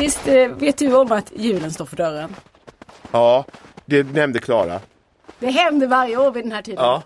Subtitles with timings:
[0.00, 2.36] Visst eh, vet du om att julen står för dörren?
[3.12, 3.44] Ja,
[3.86, 4.80] det nämnde Klara.
[5.38, 6.84] Det händer varje år vid den här tiden.
[6.84, 7.02] Ja.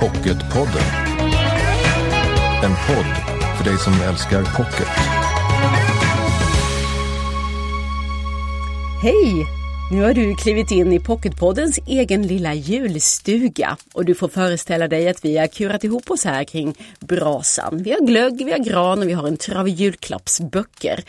[0.00, 0.82] Pocketpodden.
[2.64, 5.03] En podd för dig som älskar pocket.
[9.94, 15.08] Nu har du klivit in i Pocketpoddens egen lilla julstuga och du får föreställa dig
[15.08, 17.82] att vi har kurat ihop oss här kring brasan.
[17.82, 21.04] Vi har glögg, vi har gran och vi har en trave julklappsböcker.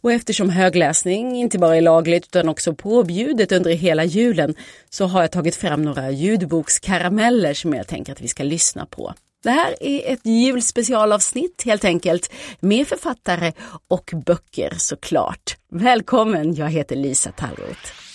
[0.00, 4.54] Och eftersom högläsning inte bara är lagligt utan också påbjudet under hela julen
[4.90, 9.14] så har jag tagit fram några ljudbokskarameller som jag tänker att vi ska lyssna på.
[9.42, 13.52] Det här är ett julspecialavsnitt helt enkelt med författare
[13.88, 15.56] och böcker såklart.
[15.72, 18.07] Välkommen, jag heter Lisa Tallroth.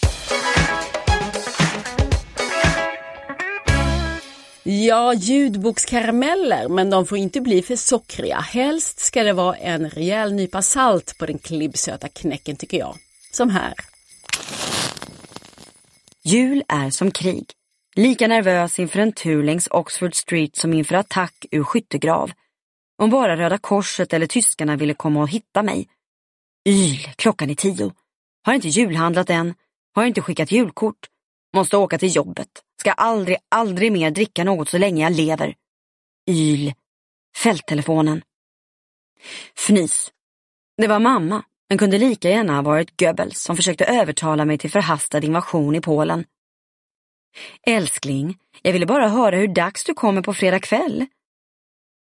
[4.66, 8.39] Ja, ljudbokskarameller, men de får inte bli för sockriga.
[8.39, 12.97] Helst ska det vara en rejäl nypa salt på den klibbsöta knäcken tycker jag.
[13.31, 13.73] Som här.
[16.23, 17.45] Jul är som krig.
[17.95, 22.31] Lika nervös inför en tur längs Oxford Street som inför attack ur skyttegrav.
[22.97, 25.88] Om bara Röda Korset eller tyskarna ville komma och hitta mig.
[26.69, 27.91] Yl, klockan är tio.
[28.44, 29.53] Har inte julhandlat än.
[29.95, 31.08] Har inte skickat julkort.
[31.54, 32.50] Måste åka till jobbet.
[32.80, 35.56] Ska aldrig, aldrig mer dricka något så länge jag lever.
[36.30, 36.73] Yl.
[37.38, 38.22] Fälttelefonen.
[39.58, 40.12] Fnys.
[40.78, 44.72] Det var mamma, men kunde lika gärna ha varit Goebbels som försökte övertala mig till
[44.72, 46.26] förhastad invasion i Polen.
[47.68, 51.06] Älskling, jag ville bara höra hur dags du kommer på fredag kväll.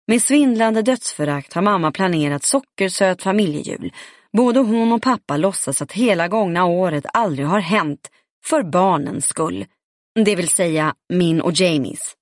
[0.06, 3.92] Med svindlande dödsförakt har mamma planerat sockersöt familjejul.
[4.32, 8.10] Både hon och pappa låtsas att hela gångna året aldrig har hänt,
[8.48, 9.66] för barnens skull.
[10.24, 12.14] Det vill säga min och Jamies.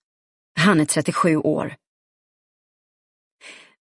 [0.60, 1.74] Han är 37 år.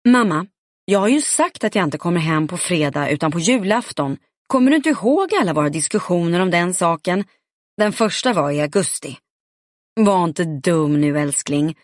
[0.07, 0.47] Mamma,
[0.85, 4.17] jag har ju sagt att jag inte kommer hem på fredag utan på julafton.
[4.47, 7.23] Kommer du inte ihåg alla våra diskussioner om den saken?
[7.77, 9.17] Den första var i augusti.
[9.95, 11.77] Var inte dum nu älskling.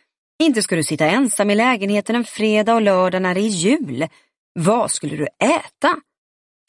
[0.43, 4.07] Inte ska du sitta ensam i lägenheten en fredag och lördag när det är jul.
[4.53, 5.97] Vad skulle du äta?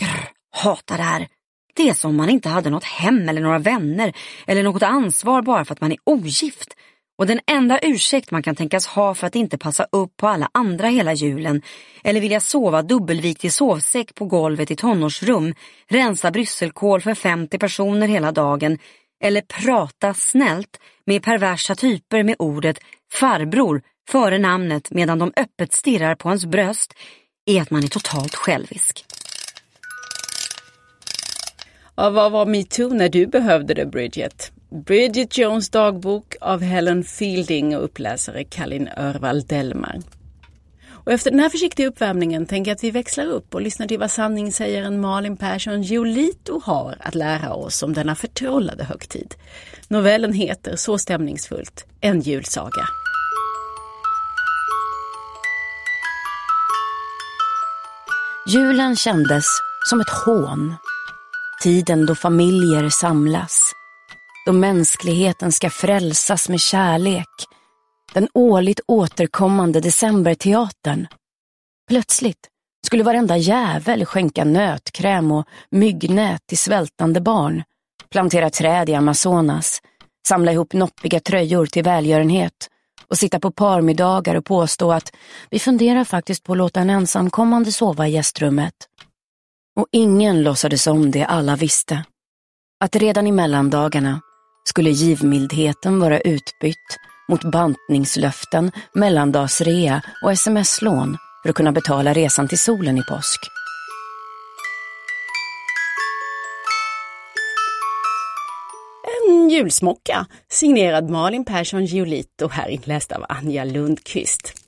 [0.02, 1.28] Grr, hatar det här.
[1.74, 4.12] Det är som om man inte hade något hem eller några vänner
[4.46, 6.76] eller något ansvar bara för att man är ogift.
[7.18, 10.50] Och den enda ursäkt man kan tänkas ha för att inte passa upp på alla
[10.54, 11.62] andra hela julen
[12.04, 15.54] eller vilja sova dubbelvikt i sovsäck på golvet i tonårsrum,
[15.88, 18.78] rensa brysselkål för 50 personer hela dagen
[19.24, 22.78] eller prata snällt med perversa typer med ordet
[23.12, 26.94] farbror före namnet medan de öppet stirrar på ens bröst
[27.46, 29.04] är att man är totalt självisk.
[31.96, 34.52] Ja, vad var metoo när du behövde det, Bridget?
[34.86, 40.00] Bridget Jones dagbok av Helen Fielding och uppläsare Kalin Örvall Delmar.
[40.90, 43.98] Och efter den här försiktiga uppvärmningen tänker jag att vi växlar upp och lyssnar till
[43.98, 49.34] vad sanningssägaren Malin Persson Giolito har att lära oss om denna förtrollade högtid.
[49.88, 52.88] Novellen heter så stämningsfullt En julsaga.
[58.48, 59.44] Julen kändes
[59.88, 60.74] som ett hån.
[61.62, 63.72] Tiden då familjer samlas.
[64.46, 67.28] Då mänskligheten ska frälsas med kärlek.
[68.14, 71.06] Den årligt återkommande decemberteatern.
[71.88, 72.48] Plötsligt
[72.86, 77.62] skulle varenda jävel skänka nötkräm och myggnät till svältande barn.
[78.10, 79.80] Plantera träd i Amazonas.
[80.28, 82.70] Samla ihop noppiga tröjor till välgörenhet
[83.08, 85.12] och sitta på parmiddagar och påstå att
[85.50, 88.74] vi funderar faktiskt på att låta en ensamkommande sova i gästrummet.
[89.80, 92.04] Och ingen låtsades om det alla visste.
[92.84, 94.20] Att redan i mellandagarna
[94.68, 102.58] skulle givmildheten vara utbytt mot bantningslöften, mellandagsrea och sms-lån för att kunna betala resan till
[102.58, 103.40] solen i påsk.
[109.26, 114.61] En julsmocka signerad Malin Persson Giolito här inläst av Anja Lundqvist.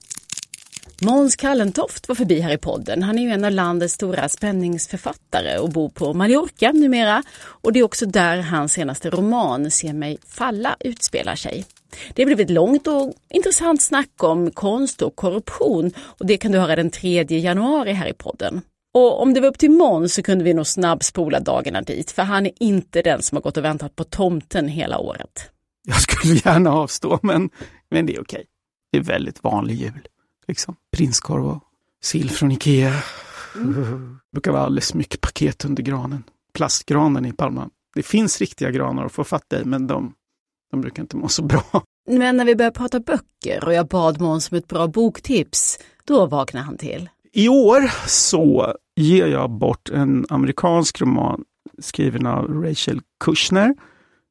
[1.03, 3.03] Måns Kallentoft var förbi här i podden.
[3.03, 7.23] Han är ju en av landets stora spänningsförfattare och bor på Mallorca numera.
[7.45, 11.65] Och det är också där hans senaste roman Se mig falla utspelar sig.
[12.15, 16.53] Det har blivit ett långt och intressant snack om konst och korruption och det kan
[16.53, 18.61] du höra den 3 januari här i podden.
[18.95, 22.23] Och om det var upp till Måns så kunde vi nog snabbspola dagarna dit, för
[22.23, 25.51] han är inte den som har gått och väntat på tomten hela året.
[25.87, 27.51] Jag skulle gärna avstå, men,
[27.91, 28.45] men det är okej.
[28.93, 30.09] Det är väldigt vanlig jul.
[30.49, 30.77] Liksom.
[30.97, 31.63] Prinskorv och
[32.03, 32.93] sill från Ikea.
[33.57, 34.19] Mm.
[34.33, 36.23] brukar vara alldeles mycket paket under granen.
[36.55, 40.15] Plastgranen i Palma Det finns riktiga granar att få fatta i, men de,
[40.71, 41.63] de brukar inte må så bra.
[42.11, 46.27] Men när vi började prata böcker och jag bad Måns om ett bra boktips, då
[46.27, 47.09] vaknade han till.
[47.33, 51.45] I år så ger jag bort en amerikansk roman
[51.79, 53.75] skriven av Rachel Kushner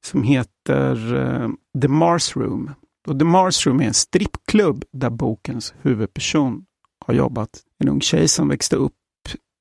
[0.06, 1.50] som heter uh,
[1.81, 2.71] The Mars Room.
[3.08, 6.66] Och The Mars Room är en strippklubb där bokens huvudperson
[7.06, 7.50] har jobbat.
[7.80, 8.94] En ung tjej som växte upp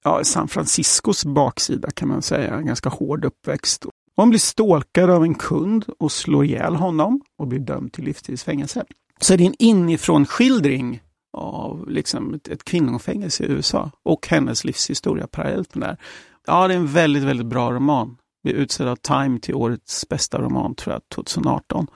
[0.05, 3.87] ja, San Franciscos baksida kan man säga, en ganska hård uppväxt.
[4.17, 8.85] Hon blir stalkad av en kund och slår ihjäl honom och blir dömd till livstidsfängelse.
[9.21, 11.03] Så det är en inifrån skildring
[11.33, 15.97] av liksom ett, ett kvinnofängelse i USA och hennes livshistoria parallellt med det.
[16.47, 18.17] Ja, det är en väldigt, väldigt bra roman.
[18.43, 21.87] Vi utsedd av Time till årets bästa roman, tror jag, 2018.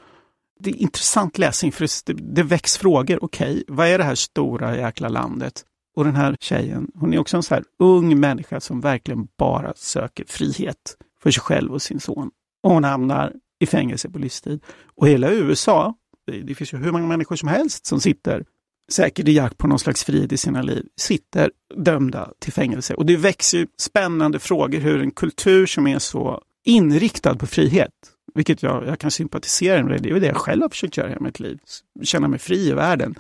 [0.58, 3.24] Det är intressant läsning för det, det väcks frågor.
[3.24, 5.64] Okej, okay, vad är det här stora jäkla landet?
[5.96, 9.72] Och den här tjejen, hon är också en så här ung människa som verkligen bara
[9.76, 12.30] söker frihet för sig själv och sin son.
[12.62, 14.60] Och hon hamnar i fängelse på livstid.
[14.96, 15.94] Och hela USA,
[16.26, 18.44] det, det finns ju hur många människor som helst som sitter
[18.92, 22.94] säkert i jakt på någon slags frihet i sina liv, sitter dömda till fängelse.
[22.94, 27.92] Och det växer ju spännande frågor hur en kultur som är så inriktad på frihet,
[28.36, 31.20] vilket jag, jag kan sympatisera med, det är det jag själv har försökt göra i
[31.20, 31.58] mitt liv,
[32.02, 33.14] känna mig fri i världen,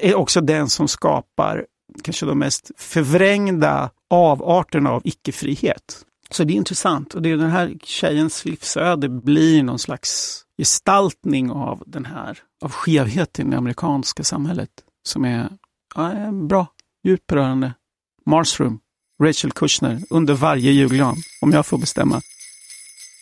[0.00, 1.66] är också den som skapar
[2.02, 6.04] kanske de mest förvrängda avarterna av icke-frihet.
[6.30, 11.50] Så det är intressant och det är den här tjejens livsöde blir någon slags gestaltning
[11.50, 14.70] av den här, av skevheten i det amerikanska samhället
[15.06, 15.48] som är
[15.94, 16.66] ja, bra,
[17.04, 17.74] djupt berörande.
[18.26, 18.80] Marsroom,
[19.22, 22.20] Rachel Kushner, under varje julgran, om jag får bestämma.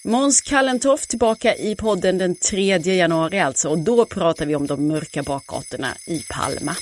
[0.04, 4.86] Måns Kallentoft tillbaka i podden den 3 januari alltså och då pratar vi om de
[4.88, 6.76] mörka bakgatorna i Palma.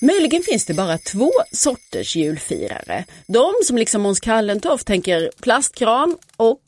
[0.00, 3.04] Möjligen finns det bara två sorters julfirare.
[3.26, 6.62] De som liksom Måns Kallentoft tänker plastkran och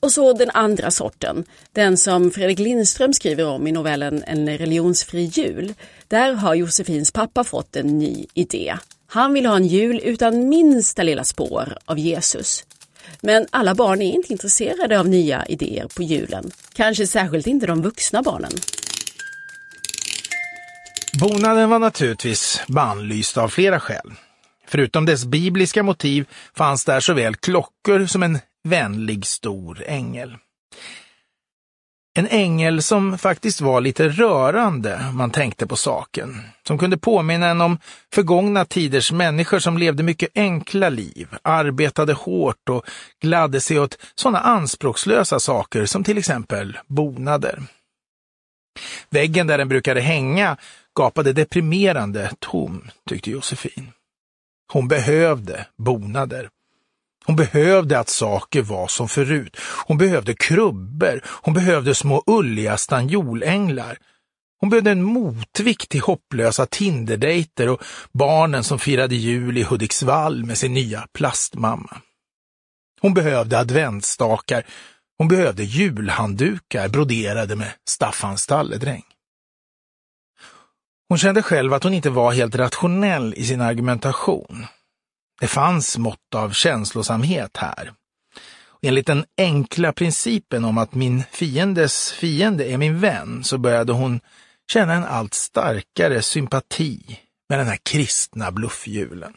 [0.00, 5.24] och så den andra sorten, den som Fredrik Lindström skriver om i novellen En religionsfri
[5.24, 5.74] jul.
[6.08, 8.76] Där har Josefins pappa fått en ny idé.
[9.06, 12.64] Han vill ha en jul utan minsta lilla spår av Jesus.
[13.22, 16.50] Men alla barn är inte intresserade av nya idéer på julen.
[16.72, 18.52] Kanske särskilt inte de vuxna barnen.
[21.20, 24.12] Bonaden var naturligtvis bannlyst av flera skäl.
[24.66, 26.26] Förutom dess bibliska motiv
[26.56, 30.36] fanns där såväl klockor som en vänlig stor ängel.
[32.20, 36.40] En ängel som faktiskt var lite rörande man tänkte på saken.
[36.66, 37.78] Som kunde påminna en om
[38.14, 42.84] förgångna tiders människor som levde mycket enkla liv, arbetade hårt och
[43.20, 47.62] gladde sig åt sådana anspråkslösa saker som till exempel bonader.
[49.10, 50.56] Väggen där den brukade hänga
[50.98, 53.92] gapade deprimerande tom, tyckte Josefin.
[54.72, 56.48] Hon behövde bonader.
[57.24, 59.56] Hon behövde att saker var som förut.
[59.86, 61.20] Hon behövde krubbor.
[61.24, 63.98] Hon behövde små ulliga stanjolänglar.
[64.60, 67.82] Hon behövde en motvikt till hopplösa Tinderdejter och
[68.12, 72.00] barnen som firade jul i Hudiksvall med sin nya plastmamma.
[73.00, 74.66] Hon behövde adventstakar.
[75.18, 79.04] Hon behövde julhanddukar broderade med Staffans stalledräng.
[81.08, 84.66] Hon kände själv att hon inte var helt rationell i sin argumentation.
[85.40, 87.92] Det fanns mått av känslosamhet här.
[88.82, 94.20] Enligt den enkla principen om att min fiendes fiende är min vän så började hon
[94.72, 99.32] känna en allt starkare sympati med den här kristna bluffhjulen.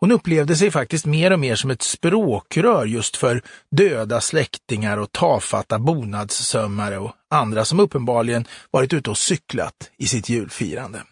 [0.00, 5.12] Hon upplevde sig faktiskt mer och mer som ett språkrör just för döda släktingar och
[5.12, 11.02] tafatta bonadssömmare och andra som uppenbarligen varit ute och cyklat i sitt julfirande.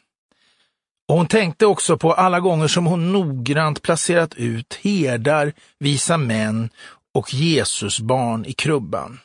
[1.11, 6.71] Och hon tänkte också på alla gånger som hon noggrant placerat ut herdar, visa män
[7.15, 9.19] och Jesusbarn i krubban.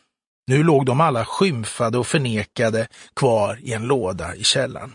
[0.48, 4.94] Nu låg de alla skymfade och förnekade kvar i en låda i källaren.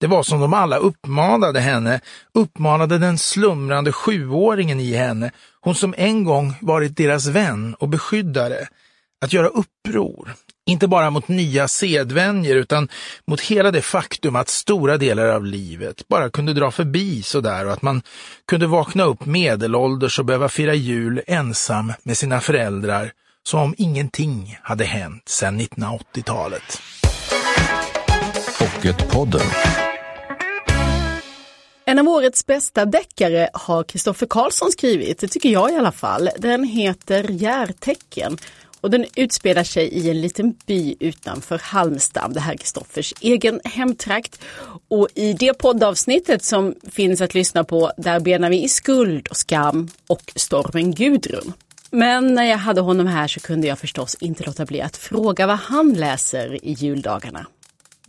[0.00, 2.00] Det var som de alla uppmanade henne,
[2.34, 5.30] uppmanade den slumrande sjuåringen i henne,
[5.60, 8.68] hon som en gång varit deras vän och beskyddare,
[9.20, 10.34] att göra uppror,
[10.66, 12.88] inte bara mot nya sedvänjer utan
[13.26, 17.72] mot hela det faktum att stora delar av livet bara kunde dra förbi sådär och
[17.72, 18.02] att man
[18.46, 24.58] kunde vakna upp medelålders och behöva fira jul ensam med sina föräldrar som om ingenting
[24.62, 26.80] hade hänt sedan 1980-talet.
[28.58, 29.46] Pocketpodden.
[31.84, 36.30] En av årets bästa deckare har Kristoffer Karlsson skrivit, det tycker jag i alla fall.
[36.38, 38.36] Den heter Järtecken
[38.80, 42.34] och den utspelar sig i en liten by utanför Halmstad.
[42.34, 44.40] Det här är Kristoffers egen hemtrakt.
[44.88, 49.36] Och i det poddavsnittet som finns att lyssna på, där benar vi i skuld och
[49.36, 51.52] skam och stormen Gudrun.
[51.90, 55.46] Men när jag hade honom här så kunde jag förstås inte låta bli att fråga
[55.46, 57.46] vad han läser i juldagarna.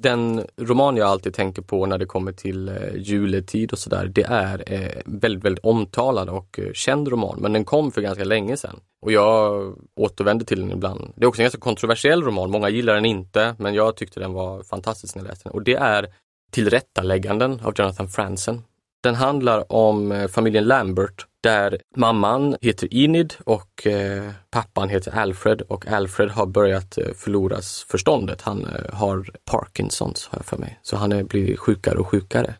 [0.02, 4.24] Den roman jag alltid tänker på när det kommer till eh, juletid och sådär, det
[4.24, 8.58] är eh, väldigt, väldigt omtalad och eh, känd roman, men den kom för ganska länge
[8.58, 8.80] sedan.
[9.02, 11.14] Och jag återvänder till den ibland.
[11.16, 14.34] Det är också en ganska kontroversiell roman, många gillar den inte, men jag tyckte den
[14.34, 15.54] var fantastisk när jag läste den.
[15.54, 16.08] Och det är
[16.52, 18.62] Tillrättalägganden av Jonathan Franzen.
[19.04, 25.62] Den handlar om eh, familjen Lambert där mamman heter Enid och eh, pappan heter Alfred
[25.62, 28.42] och Alfred har börjat eh, förlora förståndet.
[28.42, 32.56] Han eh, har Parkinsons har jag för mig, så han är, blir sjukare och sjukare.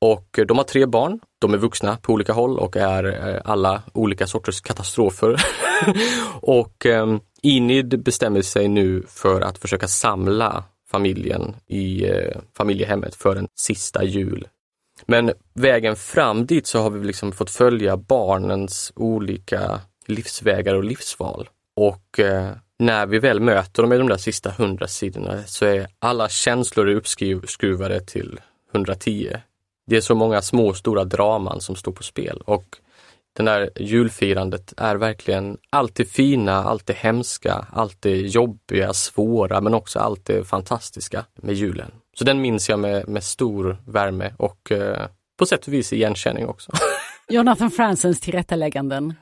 [0.00, 1.20] Och eh, de har tre barn.
[1.40, 5.36] De är vuxna på olika håll och är eh, alla olika sorters katastrofer.
[6.42, 13.36] och eh, Enid bestämmer sig nu för att försöka samla familjen i eh, familjehemmet för
[13.36, 14.48] en sista jul
[15.10, 21.48] men vägen fram dit så har vi liksom fått följa barnens olika livsvägar och livsval.
[21.76, 25.86] Och eh, när vi väl möter dem i de där sista hundra sidorna så är
[25.98, 28.40] alla känslor uppskruvade till
[28.74, 29.36] 110.
[29.86, 32.76] Det är så många små och stora draman som står på spel och
[33.36, 39.60] den där julfirandet är verkligen allt det fina, allt det hemska, allt det jobbiga, svåra
[39.60, 41.90] men också allt det fantastiska med julen.
[42.18, 45.06] Så den minns jag med, med stor värme och eh,
[45.38, 46.72] på sätt och vis igenkänning också.
[47.28, 49.14] Jonathan Fransens tillrättalägganden.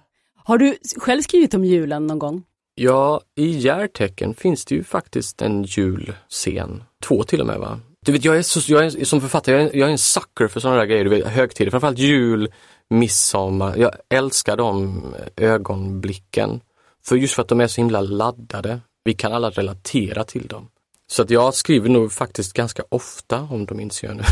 [0.45, 2.42] Har du själv skrivit om julen någon gång?
[2.75, 6.83] Ja, i Järtecken finns det ju faktiskt en julscen.
[7.02, 7.80] Två till och med va?
[8.07, 10.49] Du vet, jag är, så, jag är som författare, jag är, jag är en sucker
[10.49, 12.52] för sådana där grejer, du vet, högtider, framförallt jul,
[12.90, 13.76] midsommar.
[13.76, 15.02] Jag älskar de
[15.37, 16.61] ögonblicken.
[17.04, 18.80] För just för att de är så himla laddade.
[19.04, 20.68] Vi kan alla relatera till dem.
[21.11, 24.23] Så att jag skriver nog faktiskt ganska ofta om dem inser jag nu.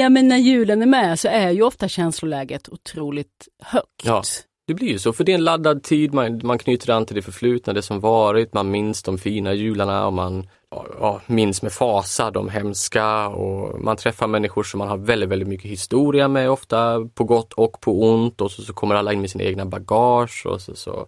[0.00, 4.04] Ja men när julen är med så är ju ofta känsloläget otroligt högt.
[4.04, 4.22] Ja,
[4.66, 7.16] det blir ju så, för det är en laddad tid, man, man knyter an till
[7.16, 11.72] det förflutna, det som varit, man minns de fina jularna och man ja, minns med
[11.72, 16.50] fasa de hemska och man träffar människor som man har väldigt, väldigt mycket historia med
[16.50, 19.66] ofta, på gott och på ont och så, så kommer alla in med sina egna
[19.66, 21.06] bagage och så, så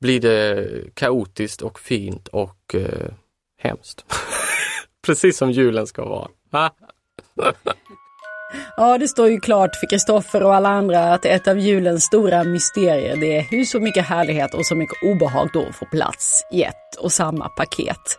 [0.00, 3.12] blir det kaotiskt och fint och eh,
[3.64, 4.04] hemskt.
[5.06, 6.28] Precis som julen ska vara.
[8.76, 12.44] Ja, det står ju klart för Kristoffer och alla andra att ett av julens stora
[12.44, 16.62] mysterier det är hur så mycket härlighet och så mycket obehag då får plats i
[16.62, 18.18] ett och samma paket.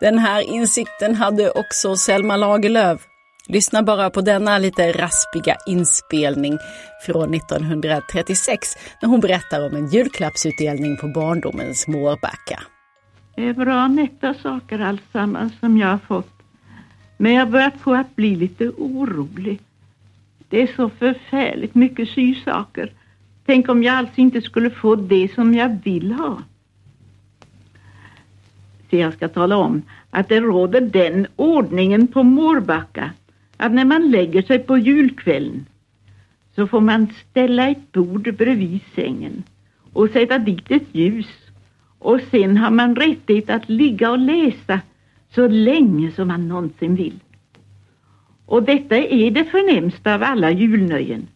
[0.00, 3.00] Den här insikten hade också Selma Lagerlöf.
[3.48, 6.58] Lyssna bara på denna lite raspiga inspelning
[7.06, 12.62] från 1936 när hon berättar om en julklappsutdelning på barndomens Mårbacka.
[13.36, 16.42] Det är bra nätta saker alltsammans som jag har fått.
[17.16, 19.60] Men jag börjar på att bli lite orolig.
[20.48, 22.92] Det är så förfärligt mycket sysaker.
[23.46, 26.42] Tänk om jag alls inte skulle få det som jag vill ha.
[28.90, 33.10] Så jag ska tala om att det råder den ordningen på Mårbacka
[33.56, 35.66] att när man lägger sig på julkvällen
[36.54, 39.42] så får man ställa ett bord bredvid sängen
[39.92, 41.45] och sätta dit ett ljus
[42.06, 44.80] och sen har man rättighet att ligga och läsa
[45.34, 47.20] så länge som man någonsin vill.
[48.46, 51.26] Och detta är det förnämsta av alla julnöjen.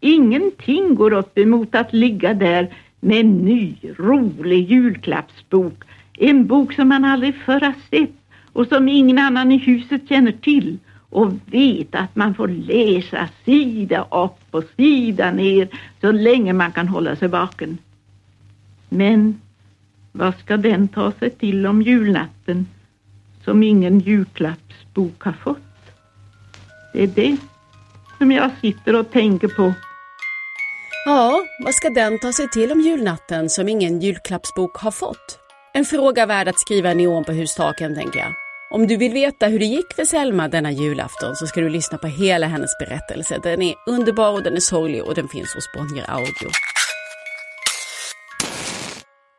[0.00, 5.84] Ingenting går upp emot att ligga där med en ny, rolig julklappsbok.
[6.18, 8.16] En bok som man aldrig förr har sett
[8.52, 10.78] och som ingen annan i huset känner till
[11.10, 15.68] och vet att man får läsa sida upp och sida ner
[16.00, 17.78] så länge man kan hålla sig vaken.
[18.88, 19.40] Men
[20.16, 22.68] vad ska den ta sig till om julnatten
[23.44, 25.58] som ingen julklappsbok har fått?
[26.92, 27.36] Det är det
[28.18, 29.72] som jag sitter och tänker på.
[31.06, 35.38] Ja, vad ska den ta sig till om julnatten som ingen julklappsbok har fått?
[35.74, 38.32] En fråga värd att skriva neon på hustaken, tänker jag.
[38.70, 41.98] Om du vill veta hur det gick för Selma denna julafton så ska du lyssna
[41.98, 43.40] på hela hennes berättelse.
[43.42, 46.50] Den är underbar och den är sorglig och den finns hos Bonnier Audio.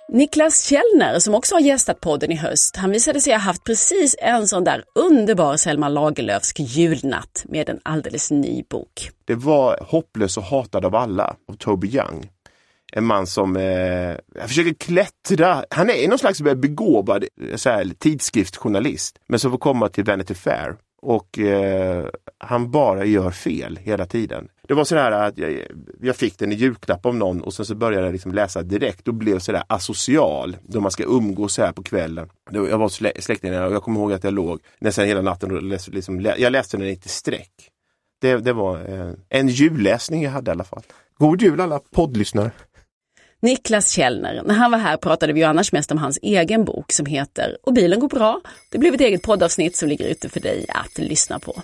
[0.09, 4.15] Niklas Källner som också har gästat podden i höst, han visade sig ha haft precis
[4.19, 9.09] en sån där underbar Selma Lagerlöfsk julnatt med en alldeles ny bok.
[9.25, 12.29] Det var Hopplös och hatad av alla av Toby Young.
[12.93, 15.63] En man som eh, försöker klättra.
[15.69, 20.75] Han är någon slags begåvad så här, tidskriftsjournalist men som får komma till Vanity Fair
[21.01, 22.05] och eh,
[22.37, 24.47] han bara gör fel hela tiden.
[24.67, 25.61] Det var sådär att jag,
[26.01, 29.07] jag, fick den i julklapp av någon och sen så började jag liksom läsa direkt
[29.07, 32.29] och blev sådär asocial då man ska umgås så här på kvällen.
[32.51, 35.63] Jag var slä, släktingar och jag kommer ihåg att jag låg nästan hela natten och
[35.63, 37.51] läste, liksom, jag läste den i ett streck.
[38.21, 40.83] Det, det var eh, en julläsning jag hade i alla fall.
[41.17, 42.51] God jul alla poddlyssnare!
[43.41, 44.43] Niklas Källner.
[44.45, 47.57] När han var här pratade vi ju annars mest om hans egen bok som heter
[47.63, 48.41] Och bilen går bra.
[48.69, 51.61] Det blev ett eget poddavsnitt som ligger ute för dig att lyssna på.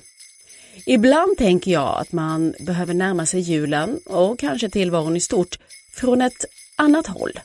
[0.85, 5.59] Ibland tänker jag att man behöver närma sig julen och kanske tillvaron i stort
[5.93, 7.39] från ett annat håll.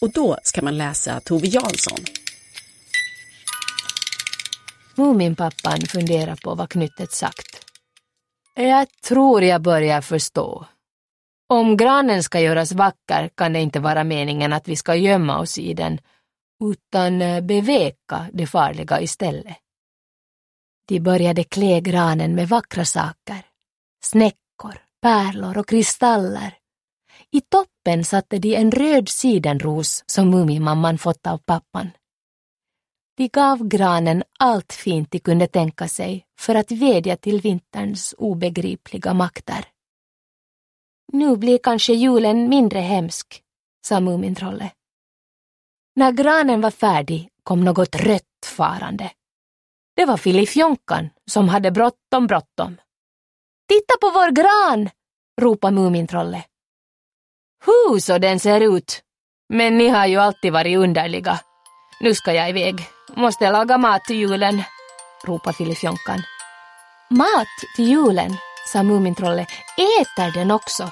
[0.00, 1.98] Och då ska man läsa Tove Jansson.
[4.94, 7.64] Muminpappan funderar på vad knyttet sagt.
[8.54, 10.66] Jag tror jag börjar förstå.
[11.52, 15.58] Om granen ska göras vacker kan det inte vara meningen att vi ska gömma oss
[15.58, 15.98] i den,
[16.64, 19.56] utan eh, beveka det farliga istället.
[20.88, 23.46] De började klä granen med vackra saker.
[24.04, 26.54] Snäckor, pärlor och kristaller.
[27.30, 31.90] I toppen satte de en röd sidenros som Mumimamman fått av pappan.
[33.16, 39.14] De gav granen allt fint de kunde tänka sig för att vädja till vinterns obegripliga
[39.14, 39.64] makter.
[41.12, 43.42] Nu blir kanske julen mindre hemsk,
[43.86, 44.72] sa Mumintrollet.
[45.96, 49.10] När granen var färdig kom något rött farande.
[49.96, 52.76] Det var Filifjonkan som hade bråttom bråttom.
[53.68, 54.90] Titta på vår gran!
[55.40, 56.44] ropade Mumintrollet.
[57.64, 59.02] Hu så den ser ut!
[59.48, 61.40] Men ni har ju alltid varit underliga.
[62.00, 62.88] Nu ska jag iväg.
[63.16, 64.62] Måste laga mat till julen,
[65.24, 66.22] ropade Filifjonkan.
[67.10, 68.36] Mat till julen,
[68.72, 69.48] sa Mumintrollet.
[69.76, 70.90] Äter den också?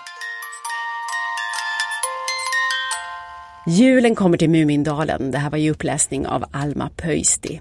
[3.71, 5.31] Julen kommer till Mumindalen.
[5.31, 7.61] Det här var ju uppläsning av Alma Pöysti.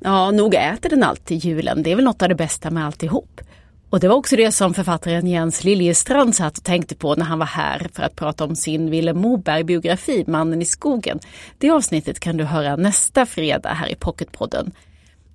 [0.00, 1.82] Ja, nog äter den alltid julen.
[1.82, 3.40] Det är väl något av det bästa med alltihop.
[3.90, 7.38] Och det var också det som författaren Jens Liljestrand satt och tänkte på när han
[7.38, 11.18] var här för att prata om sin Vilhelm Moberg-biografi Mannen i skogen.
[11.58, 14.72] Det avsnittet kan du höra nästa fredag här i Pocketpodden.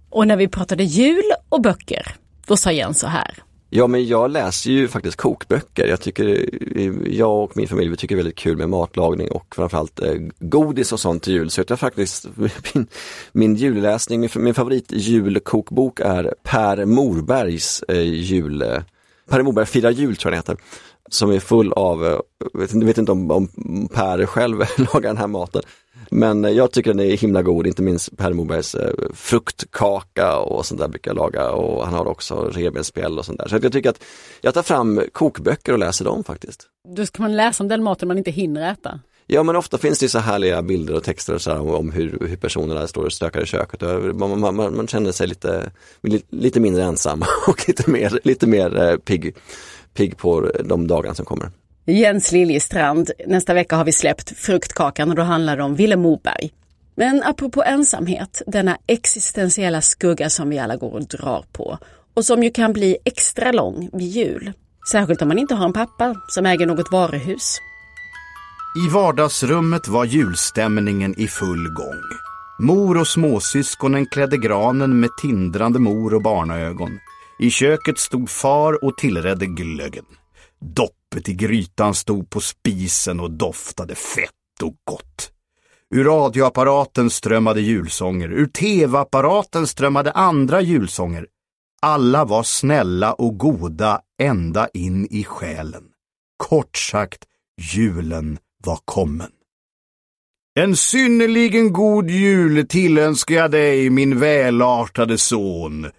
[0.09, 2.15] Och när vi pratade jul och böcker,
[2.47, 3.44] då sa Jens så här.
[3.69, 5.87] Ja men jag läser ju faktiskt kokböcker.
[5.87, 6.49] Jag tycker,
[7.09, 10.13] jag och min familj vi tycker det är väldigt kul med matlagning och framförallt eh,
[10.39, 11.49] godis och sånt till jul.
[11.49, 12.27] Så jag faktiskt,
[12.73, 12.87] min,
[13.31, 18.81] min julläsning, min, min favoritjulkokbok är Per Morbergs eh, jul, eh,
[19.29, 20.65] Per Morberg firar jul tror jag den heter.
[21.09, 22.19] Som är full av, eh,
[22.53, 23.47] vet, vet inte om, om
[23.93, 25.61] Per själv lagar den här maten.
[26.09, 30.81] Men jag tycker den är himla god, inte minst Per Mobergs eh, fruktkaka och sånt
[30.81, 33.47] där brukar jag laga och han har också revbensspjäll och sånt där.
[33.47, 34.03] Så jag tycker att
[34.41, 36.67] jag tar fram kokböcker och läser dem faktiskt.
[36.95, 38.99] Då ska man läsa om den maten man inte hinner äta?
[39.27, 42.35] Ja men ofta finns det så härliga bilder och texter och så om hur, hur
[42.35, 43.81] personerna står och stökar i köket.
[44.15, 45.71] Man, man, man, man känner sig lite,
[46.29, 49.35] lite mindre ensam och lite mer, lite mer eh, pigg,
[49.95, 51.51] pigg på de dagarna som kommer.
[51.85, 53.11] Jens Liljestrand.
[53.27, 56.51] Nästa vecka har vi släppt Fruktkakan och då handlar det om Vilhelm Moberg.
[56.95, 61.77] Men apropå ensamhet, denna existentiella skugga som vi alla går och drar på
[62.13, 64.53] och som ju kan bli extra lång vid jul.
[64.91, 67.59] Särskilt om man inte har en pappa som äger något varuhus.
[68.87, 72.01] I vardagsrummet var julstämningen i full gång.
[72.59, 76.99] Mor och småsyskonen klädde granen med tindrande mor och barnaögon.
[77.39, 80.05] I köket stod far och tillredde glöggen.
[80.61, 85.31] Doppet i grytan stod på spisen och doftade fett och gott.
[85.95, 91.27] Ur radioapparaten strömmade julsånger, ur tv-apparaten strömmade andra julsånger.
[91.81, 95.83] Alla var snälla och goda ända in i själen.
[96.37, 97.23] Kort sagt,
[97.73, 99.31] julen var kommen.
[100.59, 105.91] En synnerligen god jul tillönskar jag dig, min välartade son,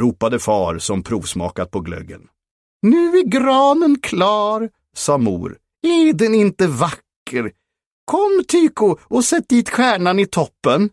[0.00, 2.20] ropade far som provsmakat på glöggen.
[2.82, 5.58] Nu är granen klar, sa mor.
[5.82, 7.52] Är den inte vacker?
[8.04, 10.90] Kom Tyko och sätt dit stjärnan i toppen.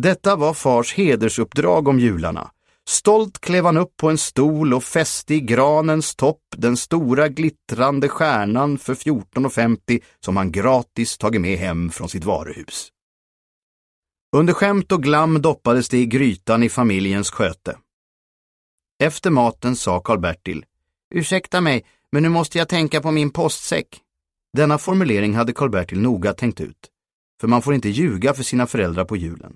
[0.00, 2.50] Detta var fars hedersuppdrag om jularna.
[2.88, 8.08] Stolt klev han upp på en stol och fäste i granens topp den stora glittrande
[8.08, 12.88] stjärnan för 14,50 som han gratis tagit med hem från sitt varuhus.
[14.36, 17.76] Under skämt och glam doppades det i grytan i familjens sköte.
[19.02, 20.64] Efter maten sa Karl-Bertil
[21.14, 24.00] Ursäkta mig, men nu måste jag tänka på min postsäck.
[24.56, 26.88] Denna formulering hade Karl-Bertil noga tänkt ut.
[27.40, 29.52] För man får inte ljuga för sina föräldrar på julen.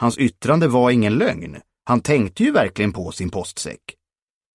[0.00, 1.56] Hans yttrande var ingen lögn.
[1.84, 3.80] Han tänkte ju verkligen på sin postsäck.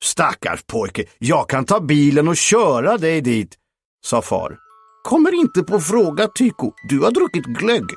[0.04, 3.56] Stackars pojke, jag kan ta bilen och köra dig dit,
[4.06, 4.58] sa far.
[5.04, 6.72] Kommer inte på fråga, Tyko.
[6.90, 7.90] Du har druckit glögg,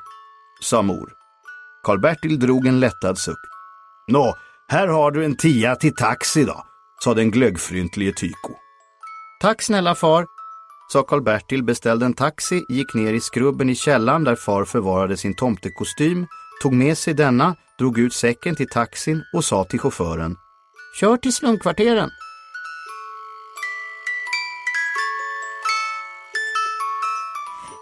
[0.61, 1.13] sa mor.
[1.83, 3.41] Karl-Bertil drog en lättad suck.
[4.11, 4.35] Nå,
[4.69, 6.65] här har du en tia till taxi då,
[7.05, 8.53] sa den glöggfryntlige Tyko.
[9.41, 10.27] Tack snälla far,
[10.93, 15.35] sa Karl-Bertil, beställde en taxi, gick ner i skrubben i källaren där far förvarade sin
[15.35, 16.27] tomtekostym,
[16.63, 20.37] tog med sig denna, drog ut säcken till taxin och sa till chauffören
[21.01, 22.11] Kör till slumkvarteren.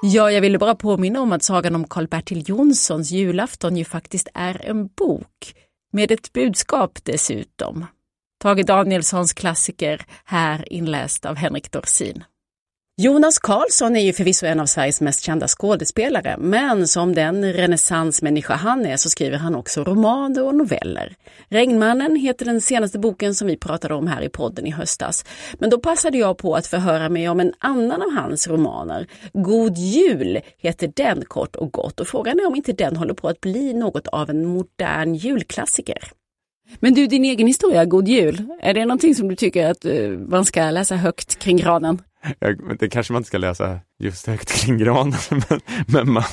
[0.02, 4.66] Ja, jag ville bara påminna om att sagan om Karl-Bertil Jonssons julafton ju faktiskt är
[4.66, 5.54] en bok.
[5.96, 7.86] Med ett budskap dessutom.
[8.42, 12.24] Tage Danielssons klassiker, här inläst av Henrik Dorsin.
[12.98, 18.54] Jonas Karlsson är ju förvisso en av Sveriges mest kända skådespelare, men som den renässansmänniska
[18.54, 21.16] han är så skriver han också romaner och noveller.
[21.48, 25.24] Regnmannen heter den senaste boken som vi pratade om här i podden i höstas.
[25.58, 29.06] Men då passade jag på att förhöra mig om en annan av hans romaner.
[29.32, 33.28] God jul heter den kort och gott och frågan är om inte den håller på
[33.28, 35.98] att bli något av en modern julklassiker.
[36.80, 40.08] Men du, din egen historia, God jul, är det någonting som du tycker att eh,
[40.08, 42.02] man ska läsa högt kring granen?
[42.78, 46.24] Det kanske man inte ska läsa just högt kring granen, men, men man,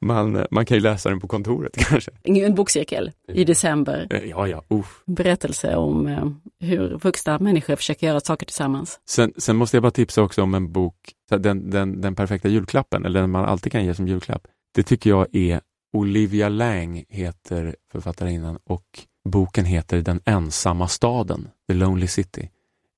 [0.00, 2.10] man, man kan ju läsa den på kontoret kanske.
[2.22, 4.06] En bokcirkel i december.
[4.10, 4.64] Eh, ja, ja.
[4.68, 5.02] Uff.
[5.06, 9.00] Berättelse om eh, hur vuxna människor försöker göra saker tillsammans.
[9.08, 10.96] Sen, sen måste jag bara tipsa också om en bok,
[11.30, 14.42] den, den, den perfekta julklappen, eller den man alltid kan ge som julklapp.
[14.74, 15.60] Det tycker jag är
[15.92, 18.84] Olivia Lang heter författarinnan och
[19.28, 22.50] boken heter Den ensamma staden, The Lonely City.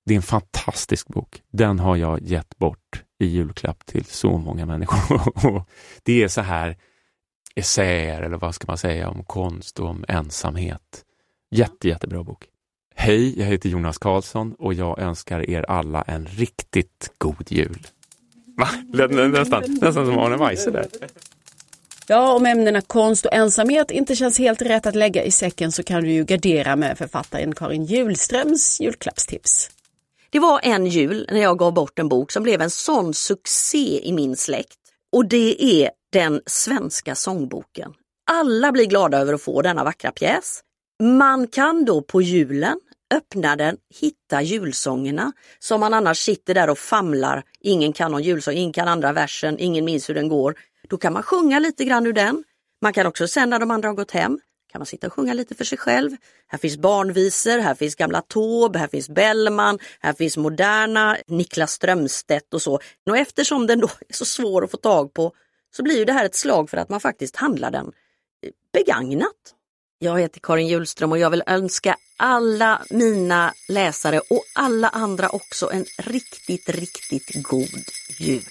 [0.08, 1.42] Det är en fantastisk bok.
[1.52, 5.64] Den har jag gett bort i julklapp till så många människor.
[6.02, 6.76] det är så här
[7.54, 11.04] essäer, eller vad ska man säga, om konst och om ensamhet.
[11.50, 12.44] Jätte, jättebra bok.
[12.94, 17.86] Hej, jag heter Jonas Karlsson och jag önskar er alla en riktigt god jul.
[18.56, 18.68] Va?
[19.28, 20.86] Nästan, nästan som Arne Weise där.
[22.06, 25.82] Ja, om ämnena konst och ensamhet inte känns helt rätt att lägga i säcken så
[25.82, 29.70] kan du ju gardera med författaren Karin Julströms julklappstips.
[30.30, 34.08] Det var en jul när jag gav bort en bok som blev en sån succé
[34.08, 34.78] i min släkt.
[35.12, 37.92] Och det är den svenska sångboken.
[38.30, 40.60] Alla blir glada över att få denna vackra pjäs.
[41.02, 42.80] Man kan då på julen
[43.14, 47.42] öppna den, hitta julsångerna som man annars sitter där och famlar.
[47.60, 50.54] Ingen kan någon julsång, ingen kan andra versen, ingen minns hur den går.
[50.88, 52.44] Då kan man sjunga lite grann ur den.
[52.82, 54.40] Man kan också sen när de andra har gått hem
[54.72, 56.16] kan man sitta och sjunga lite för sig själv.
[56.46, 62.54] Här finns barnvisor, här finns gamla Taube, här finns Bellman, här finns moderna Niklas Strömstedt
[62.54, 62.81] och så.
[63.11, 65.33] Och eftersom den då är så svår att få tag på
[65.76, 69.54] så blir ju det här ett slag för att man faktiskt handlar den eh, begagnat.
[69.98, 75.70] Jag heter Karin Julström och jag vill önska alla mina läsare och alla andra också
[75.72, 77.85] en riktigt, riktigt god
[78.18, 78.42] jul.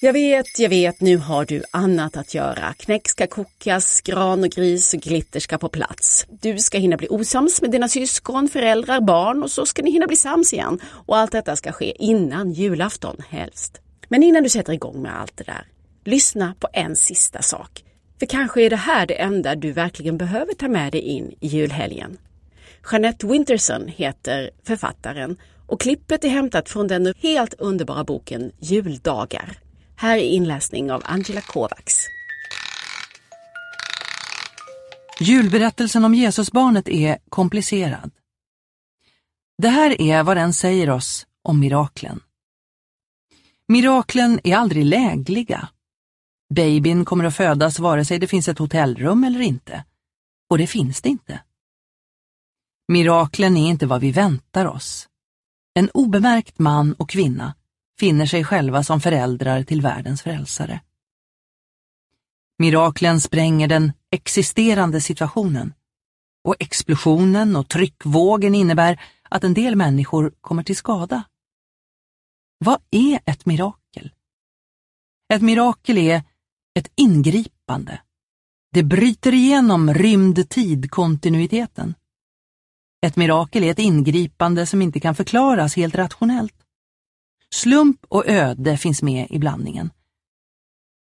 [0.00, 2.74] Jag vet, jag vet, nu har du annat att göra.
[2.78, 6.26] Knäck ska kokas, gran och gris och glitter ska på plats.
[6.40, 10.06] Du ska hinna bli osams med dina syskon, föräldrar, barn och så ska ni hinna
[10.06, 10.80] bli sams igen.
[10.84, 13.80] Och allt detta ska ske innan julafton helst.
[14.08, 15.66] Men innan du sätter igång med allt det där,
[16.04, 17.84] lyssna på en sista sak.
[18.18, 21.46] För kanske är det här det enda du verkligen behöver ta med dig in i
[21.46, 22.18] julhelgen.
[22.92, 29.58] Jeanette Winterson heter författaren och klippet är hämtat från den helt underbara boken Juldagar
[29.96, 32.08] här är inläsning av Angela Kovacs.
[35.20, 38.10] Julberättelsen om Jesusbarnet är komplicerad.
[39.58, 42.20] Det här är vad den säger oss om miraklen.
[43.68, 45.68] Miraklen är aldrig lägliga.
[46.54, 49.84] Babyn kommer att födas vare sig det finns ett hotellrum eller inte.
[50.50, 51.40] Och det finns det inte.
[52.88, 55.08] Miraklen är inte vad vi väntar oss.
[55.74, 57.54] En obemärkt man och kvinna
[57.98, 60.80] finner sig själva som föräldrar till världens frälsare.
[62.58, 65.74] Miraklen spränger den existerande situationen
[66.44, 71.24] och explosionen och tryckvågen innebär att en del människor kommer till skada.
[72.58, 74.12] Vad är ett mirakel?
[75.34, 76.22] Ett mirakel är
[76.74, 78.00] ett ingripande.
[78.72, 81.94] Det bryter igenom rymd-tid-kontinuiteten.
[83.06, 86.65] Ett mirakel är ett ingripande som inte kan förklaras helt rationellt.
[87.56, 89.90] Slump och öde finns med i blandningen.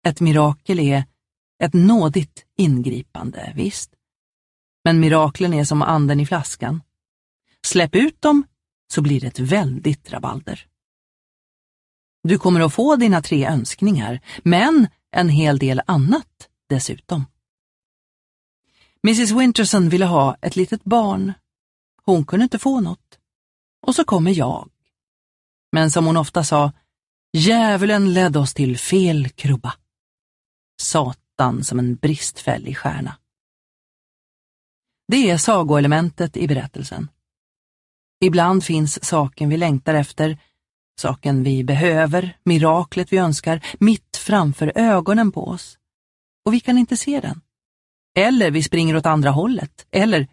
[0.07, 1.05] Ett mirakel är
[1.63, 3.91] ett nådigt ingripande, visst.
[4.85, 6.83] Men miraklen är som anden i flaskan.
[7.67, 8.47] Släpp ut dem
[8.93, 10.67] så blir det ett väldigt rabalder.
[12.23, 17.25] Du kommer att få dina tre önskningar, men en hel del annat dessutom.
[19.03, 21.33] Mrs Winterson ville ha ett litet barn.
[22.05, 23.19] Hon kunde inte få något.
[23.83, 24.69] Och så kommer jag
[25.75, 26.73] men som hon ofta sa,
[27.37, 29.75] djävulen ledde oss till fel krubba.
[30.83, 33.17] Satan som en bristfällig stjärna.
[35.09, 37.09] Det är sagoelementet i berättelsen.
[38.21, 40.39] Ibland finns saken vi längtar efter,
[41.01, 45.79] saken vi behöver, miraklet vi önskar, mitt framför ögonen på oss.
[46.45, 47.41] Och vi kan inte se den.
[48.17, 50.29] Eller vi springer åt andra hållet, eller,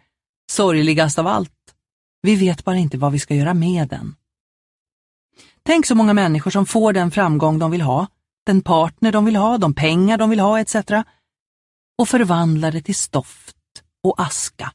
[0.50, 1.74] sorgligast av allt,
[2.20, 4.16] vi vet bara inte vad vi ska göra med den.
[5.64, 8.06] Tänk så många människor som får den framgång de vill ha,
[8.46, 10.76] den partner de vill ha, de pengar de vill ha etc.
[11.98, 13.56] och förvandlar det till stoft
[14.02, 14.72] och aska.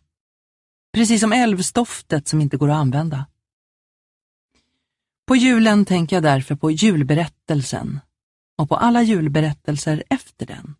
[0.93, 3.25] Precis som älvstoftet som inte går att använda.
[5.27, 7.99] På julen tänker jag därför på julberättelsen
[8.57, 10.75] och på alla julberättelser efter den.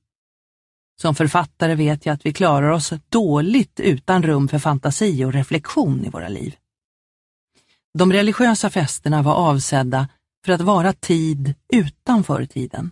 [1.01, 6.05] Som författare vet jag att vi klarar oss dåligt utan rum för fantasi och reflektion
[6.05, 6.55] i våra liv.
[7.97, 10.09] De religiösa festerna var avsedda
[10.45, 12.91] för att vara tid utanför tiden.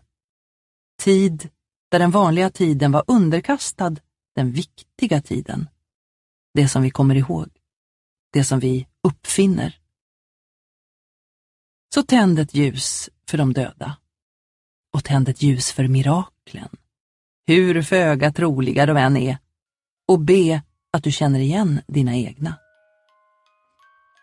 [1.04, 1.50] Tid
[1.92, 3.96] där den vanliga tiden var underkastad
[4.36, 5.70] den viktiga tiden.
[6.54, 7.50] Det som vi kommer ihåg.
[8.34, 9.80] Det som vi uppfinner.
[11.94, 13.98] Så tänd ett ljus för de döda.
[14.94, 16.70] Och tänd ett ljus för miraklen.
[17.48, 19.38] Hur föga troliga de än är.
[20.08, 22.56] Och be att du känner igen dina egna.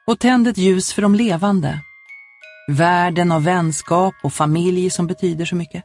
[0.07, 1.81] Och tänd ett ljus för de levande.
[2.69, 5.85] Världen av vänskap och familj som betyder så mycket.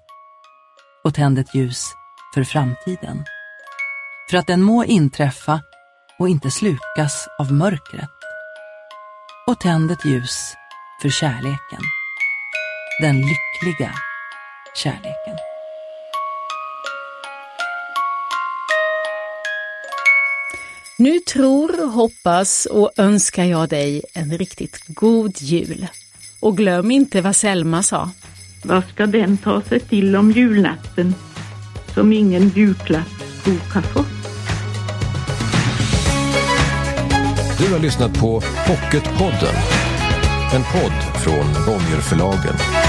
[1.03, 1.93] Och tänd ett ljus
[2.33, 3.25] för framtiden.
[4.29, 5.61] För att den må inträffa
[6.19, 8.09] och inte slukas av mörkret.
[9.47, 10.53] Och tänd ett ljus
[11.01, 11.81] för kärleken.
[13.01, 13.93] Den lyckliga
[14.75, 15.46] kärleken.
[20.99, 25.87] Nu tror, hoppas och önskar jag dig en riktigt god jul.
[26.39, 28.09] Och glöm inte vad Selma sa.
[28.63, 31.15] Vad ska den ta sig till om julnatten
[31.93, 34.07] som ingen julklappsbok har fått?
[37.59, 39.55] Du har lyssnat på Pocketpodden.
[40.53, 42.86] En podd från Bonnierförlagen.